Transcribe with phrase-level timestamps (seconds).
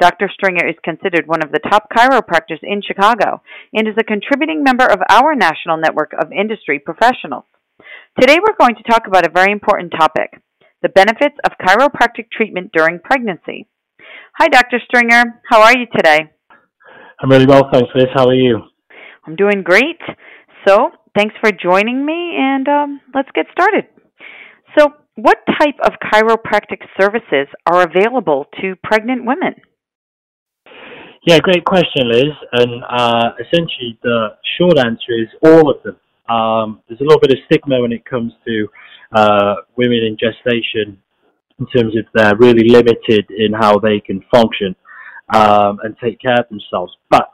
[0.00, 0.28] Dr.
[0.32, 4.84] Stringer is considered one of the top chiropractors in Chicago and is a contributing member
[4.84, 7.44] of our national network of industry professionals.
[8.20, 10.40] Today we're going to talk about a very important topic
[10.82, 13.66] the benefits of chiropractic treatment during pregnancy.
[14.36, 14.78] Hi, Dr.
[14.84, 15.40] Stringer.
[15.48, 16.30] How are you today?
[17.20, 18.08] I'm really well, thanks, Liz.
[18.12, 18.58] How are you?
[19.26, 20.00] I'm doing great.
[20.68, 23.86] So, thanks for joining me, and um, let's get started.
[24.78, 29.54] So, what type of chiropractic services are available to pregnant women?
[31.26, 32.36] Yeah, great question, Liz.
[32.52, 35.96] And uh, essentially, the short answer is all of them.
[36.28, 38.68] Um, there's a little bit of stigma when it comes to
[39.14, 40.98] uh, women in gestation
[41.58, 44.76] in terms of they're really limited in how they can function
[45.34, 46.92] um, and take care of themselves.
[47.08, 47.30] But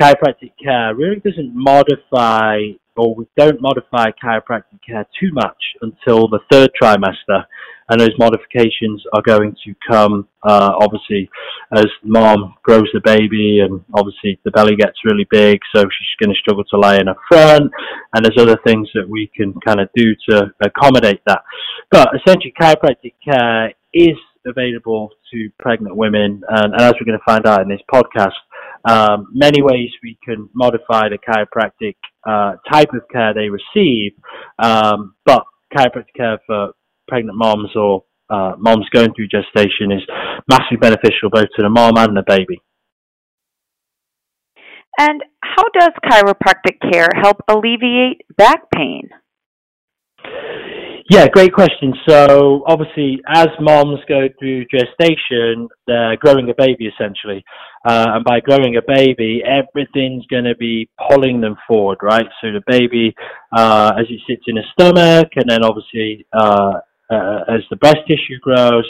[0.00, 2.60] chiropractic care really doesn't modify
[2.98, 7.44] or we don't modify chiropractic care too much until the third trimester
[7.90, 11.28] and those modifications are going to come uh, obviously
[11.74, 16.34] as mom grows the baby and obviously the belly gets really big so she's going
[16.34, 17.70] to struggle to lie in her front
[18.14, 21.42] and there's other things that we can kind of do to accommodate that.
[21.90, 24.16] But essentially chiropractic care is
[24.46, 28.32] available to pregnant women and, and as we're going to find out in this podcast
[28.84, 31.94] um, many ways we can modify the chiropractic
[32.28, 34.12] uh, type of care they receive
[34.58, 35.44] um, but
[35.76, 36.72] chiropractic care for
[37.08, 40.02] pregnant moms or uh, moms going through gestation is
[40.48, 42.60] massively beneficial both to the mom and the baby.
[44.98, 49.08] And how does chiropractic care help alleviate back pain?
[51.10, 51.94] Yeah, great question.
[52.06, 57.42] So obviously, as moms go through gestation, they're growing a baby essentially,
[57.88, 62.26] uh, and by growing a baby, everything's going to be pulling them forward, right?
[62.42, 63.14] So the baby,
[63.56, 66.80] uh, as it sits in the stomach, and then obviously uh,
[67.10, 68.84] uh, as the breast tissue grows.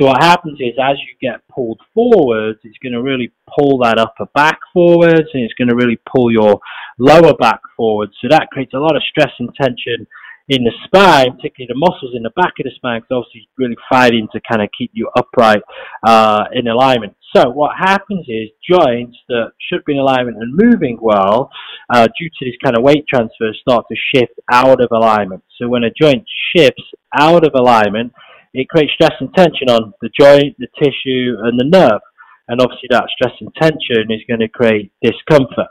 [0.00, 3.98] So what happens is as you get pulled forwards, it's going to really pull that
[3.98, 6.60] upper back forwards and it's going to really pull your
[6.98, 8.14] lower back forwards.
[8.22, 10.06] So that creates a lot of stress and tension
[10.48, 13.76] in the spine, particularly the muscles in the back of the spine, because obviously really
[13.90, 15.62] fighting to kind of keep you upright
[16.06, 17.14] uh, in alignment.
[17.36, 21.50] So what happens is joints that should be in alignment and moving well,
[21.92, 25.44] uh, due to this kind of weight transfer, start to shift out of alignment.
[25.60, 26.24] So when a joint
[26.56, 26.84] shifts
[27.18, 28.12] out of alignment,
[28.54, 32.00] it creates stress and tension on the joint, the tissue, and the nerve.
[32.48, 35.68] And obviously that stress and tension is going to create discomfort.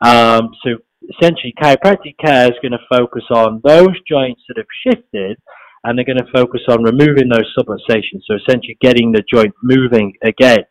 [0.00, 0.78] Um, so
[1.10, 5.38] essentially chiropractic care is going to focus on those joints that have shifted
[5.84, 8.22] and they're going to focus on removing those subluxations.
[8.26, 10.64] So essentially getting the joint moving again.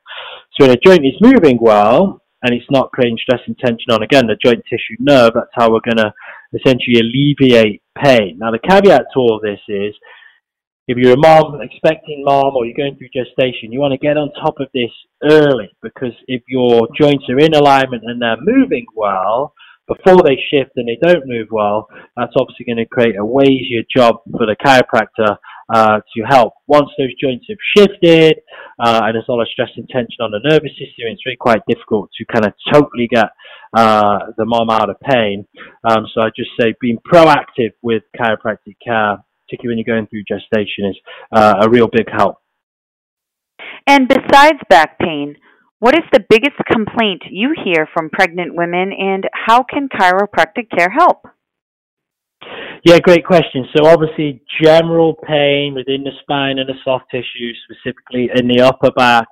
[0.60, 4.04] So when a joint is moving well and it's not creating stress and tension on
[4.04, 6.14] again the joint tissue nerve, that's how we're going to
[6.54, 8.38] essentially alleviate pain.
[8.40, 9.94] Now the caveat to all this is
[10.88, 14.18] if you're a mom, expecting mom, or you're going through gestation, you want to get
[14.18, 14.92] on top of this
[15.24, 19.54] early because if your joints are in alignment and they're moving well,
[19.88, 23.46] before they shift and they don't move well, that's obviously going to create a way
[23.46, 25.38] easier job for the chiropractor
[25.74, 26.54] uh, to help.
[26.68, 28.40] Once those joints have shifted
[28.80, 31.38] uh, and there's a lot of stress and tension on the nervous system, it's really
[31.38, 33.28] quite difficult to kind of totally get
[33.76, 35.46] uh, the mom out of pain.
[35.84, 40.24] Um, so I just say being proactive with chiropractic care, particularly when you're going through
[40.28, 40.98] gestation, is
[41.32, 42.38] uh, a real big help.
[43.88, 45.36] And besides back pain,
[45.84, 50.90] what is the biggest complaint you hear from pregnant women, and how can chiropractic care
[50.90, 51.28] help?
[52.86, 53.66] Yeah, great question.
[53.76, 58.92] So obviously, general pain within the spine and the soft tissue, specifically in the upper
[58.92, 59.28] back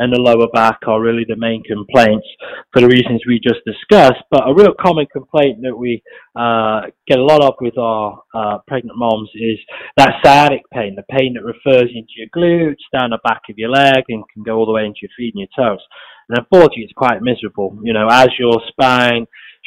[0.00, 2.26] and the lower back are really the main complaints
[2.72, 4.24] for the reasons we just discussed.
[4.30, 6.02] But a real common complaint that we
[6.34, 9.58] uh, get a lot of with our uh, pregnant moms is
[9.98, 13.68] that sciatic pain, the pain that refers into your glutes, down the back of your
[13.68, 15.84] leg, and can go all the way into your feet and your toes.
[16.30, 17.78] And unfortunately, it's quite miserable.
[17.82, 19.26] You know, as your spine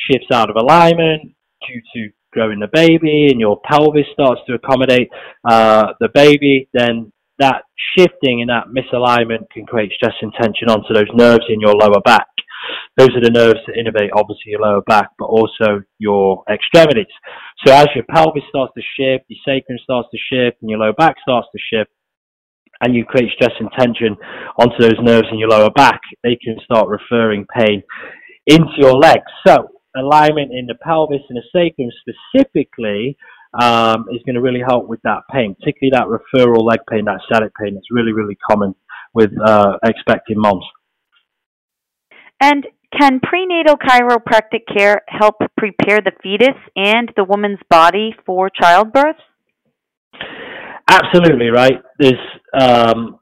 [0.10, 1.36] shifts out of alignment
[1.68, 5.10] due to growing the baby and your pelvis starts to accommodate
[5.48, 7.64] uh, the baby, then that
[7.98, 12.02] shifting and that misalignment can create stress and tension onto those nerves in your lower
[12.06, 12.28] back.
[12.98, 17.12] Those are the nerves that innervate obviously your lower back, but also your extremities.
[17.66, 20.94] So as your pelvis starts to shift, your sacrum starts to shift, and your lower
[20.94, 21.92] back starts to shift,
[22.82, 24.16] and you create stress and tension
[24.60, 27.82] onto those nerves in your lower back, they can start referring pain
[28.48, 29.24] into your legs.
[29.46, 33.18] So alignment in the pelvis and the sacrum specifically
[33.60, 37.20] um, is going to really help with that pain, particularly that referral leg pain, that
[37.30, 37.76] sciatic pain.
[37.78, 38.76] It's really, really common
[39.14, 40.66] with uh, expecting moms.
[42.42, 42.66] And
[43.00, 49.16] can prenatal chiropractic care help prepare the fetus and the woman's body for childbirth?
[50.90, 51.82] Absolutely, right.
[52.00, 52.14] There's
[52.60, 53.20] um,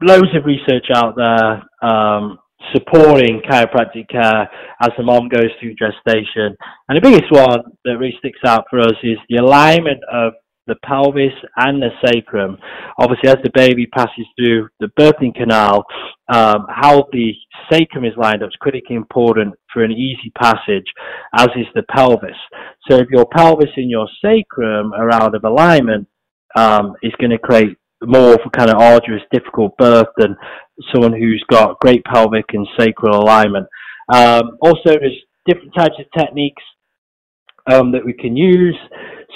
[0.00, 2.38] loads of research out there um,
[2.74, 4.48] supporting chiropractic care
[4.80, 6.56] as the mom goes through gestation.
[6.88, 10.34] And the biggest one that really sticks out for us is the alignment of
[10.66, 12.56] the pelvis and the sacrum.
[12.98, 15.84] Obviously, as the baby passes through the birthing canal,
[16.32, 17.32] um, how the
[17.70, 20.86] sacrum is lined up is critically important for an easy passage,
[21.36, 22.36] as is the pelvis.
[22.88, 26.06] So if your pelvis and your sacrum are out of alignment,
[26.54, 30.36] um, it's going to create more kind of arduous, difficult birth than
[30.92, 33.66] someone who's got great pelvic and sacral alignment.
[34.12, 36.62] Um, also, there's different types of techniques
[37.70, 38.76] um, that we can use.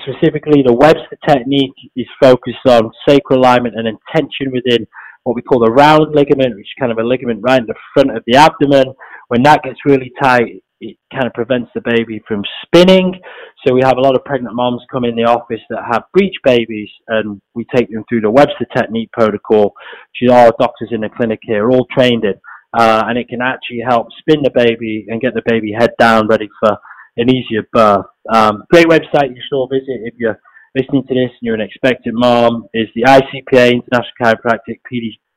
[0.02, 4.86] Specifically, the Webster technique is focused on sacral alignment and tension within
[5.24, 7.74] what we call the round ligament, which is kind of a ligament right in the
[7.94, 8.94] front of the abdomen.
[9.28, 13.18] When that gets really tight, it kind of prevents the baby from spinning.
[13.66, 16.34] So we have a lot of pregnant moms come in the office that have breech
[16.44, 19.74] babies, and we take them through the Webster technique protocol,
[20.20, 22.34] which our doctors in the clinic here are all trained in,
[22.78, 26.26] uh, and it can actually help spin the baby and get the baby head down,
[26.26, 26.76] ready for
[27.16, 28.06] an easier birth.
[28.32, 30.38] Um, great website you should all visit if you're
[30.76, 34.80] listening to this and you're an expectant mom is the ICPA International Chiropractic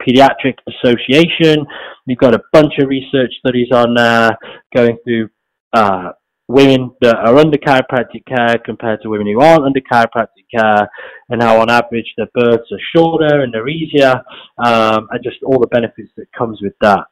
[0.02, 1.66] Pediatric Association.
[2.08, 4.38] We've got a bunch of research studies on there
[4.76, 5.30] going through
[5.74, 6.12] uh,
[6.48, 10.90] women that are under chiropractic care compared to women who aren't under chiropractic care,
[11.30, 14.22] and how on average their births are shorter and they're easier,
[14.66, 17.06] um, and just all the benefits that comes with that.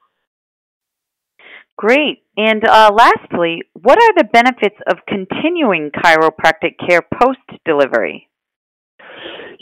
[1.77, 2.23] Great.
[2.35, 8.27] And uh, lastly, what are the benefits of continuing chiropractic care post delivery?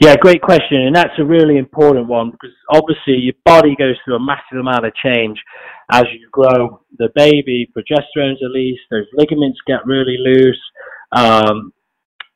[0.01, 4.15] Yeah, great question, and that's a really important one because obviously your body goes through
[4.15, 5.39] a massive amount of change
[5.89, 6.81] as you grow.
[6.97, 10.59] The baby, progesterone's released, those ligaments get really loose
[11.15, 11.71] um,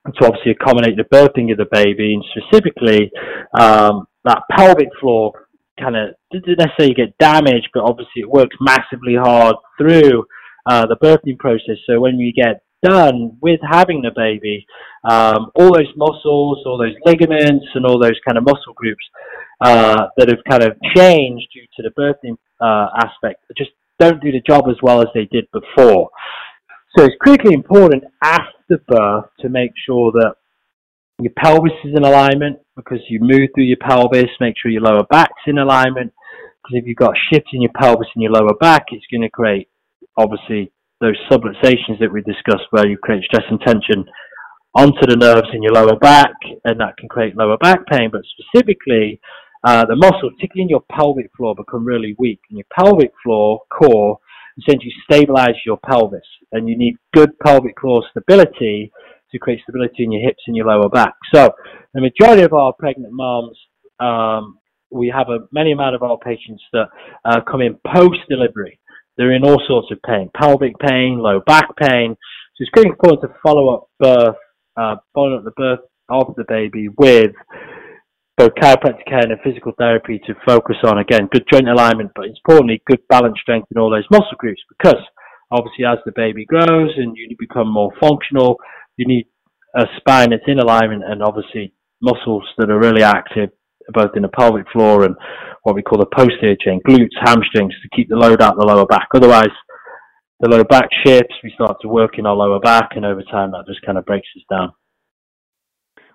[0.06, 3.12] to obviously accommodate the birthing of the baby, and specifically
[3.60, 5.34] um, that pelvic floor
[5.78, 10.24] kind of didn't necessarily get damaged, but obviously it works massively hard through
[10.66, 11.78] uh, the birthing process.
[11.88, 14.66] So when you get done with having the baby,
[15.10, 19.04] um, all those muscles, all those ligaments, and all those kind of muscle groups
[19.62, 24.32] uh, that have kind of changed due to the birthing uh, aspect just don't do
[24.32, 26.10] the job as well as they did before.
[26.98, 30.36] So it's critically important after birth to make sure that
[31.20, 34.30] your pelvis is in alignment because you move through your pelvis.
[34.40, 36.14] Make sure your lower back's in alignment
[36.64, 39.30] because if you've got shifts in your pelvis and your lower back, it's going to
[39.30, 39.68] create
[40.18, 44.06] obviously those subluxations that we discussed where you create stress and tension
[44.76, 46.34] onto the nerves in your lower back
[46.66, 48.10] and that can create lower back pain.
[48.12, 49.20] But specifically,
[49.64, 52.40] uh, the muscles, particularly in your pelvic floor, become really weak.
[52.50, 54.20] And your pelvic floor core
[54.58, 56.26] essentially stabilize your pelvis.
[56.52, 58.92] And you need good pelvic floor stability
[59.32, 61.14] to create stability in your hips and your lower back.
[61.34, 61.52] So
[61.94, 63.58] the majority of our pregnant moms,
[64.00, 64.58] um,
[64.92, 66.88] we have a many amount of our patients that
[67.26, 68.79] uh, come in post delivery.
[69.20, 72.16] They're in all sorts of pain, pelvic pain, low back pain.
[72.56, 74.38] So it's very important to follow up birth,
[74.78, 77.34] uh, follow up the birth of the baby with
[78.38, 82.82] both chiropractic care and physical therapy to focus on again good joint alignment, but importantly
[82.88, 85.04] good balance strength in all those muscle groups because
[85.52, 88.56] obviously as the baby grows and you become more functional,
[88.96, 89.28] you need
[89.76, 93.50] a spine that's in alignment and obviously muscles that are really active
[93.94, 95.16] both in the pelvic floor and
[95.64, 98.86] what we call the posterior chain, glutes, hamstrings to keep the load out the lower
[98.86, 99.08] back.
[99.14, 99.54] Otherwise,
[100.40, 103.52] the lower back shifts, we start to work in our lower back, and over time
[103.52, 104.72] that just kind of breaks us down.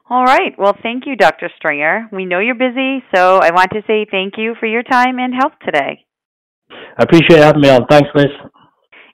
[0.09, 0.52] All right.
[0.59, 1.50] Well, thank you, Dr.
[1.57, 2.09] Stringer.
[2.12, 5.33] We know you're busy, so I want to say thank you for your time and
[5.35, 6.04] help today.
[6.71, 7.87] I appreciate having me on.
[7.88, 8.26] Thanks, Liz.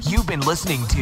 [0.07, 1.01] You've been listening to